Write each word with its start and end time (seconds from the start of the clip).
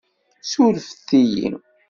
Ssurefet-iyi. 0.41 1.47